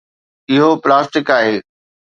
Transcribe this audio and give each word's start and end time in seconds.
اهو 0.53 0.69
پلاسٽڪ 0.83 1.25
آهي. 1.37 1.55